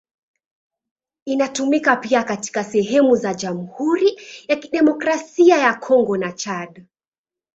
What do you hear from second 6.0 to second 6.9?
na Chad.